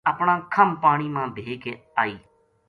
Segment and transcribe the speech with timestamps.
[0.11, 2.15] اپنا کَھم پانی ما بھے کے آئی